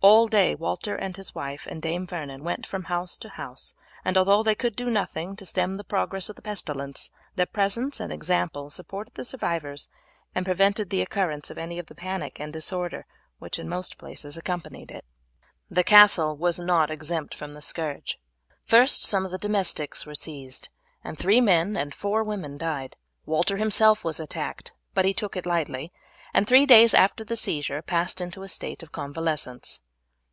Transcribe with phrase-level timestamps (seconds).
[0.00, 4.16] All day Walter and his wife and Dame Vernon went from house to house, and
[4.16, 8.12] although they could do nothing to stem the progress of the pestilence, their presence and
[8.12, 9.88] example supported the survivors
[10.36, 13.06] and prevented the occurrence of any of the panic and disorder
[13.40, 15.04] which in most places accompanied it.
[15.68, 18.20] The castle was not exempt from the scourge.
[18.64, 20.68] First some of the domestics were seized,
[21.02, 22.94] and three men and four women died.
[23.26, 25.92] Walter himself was attacked, but he took it lightly,
[26.32, 29.80] and three days after the seizure passed into a state of convalescence.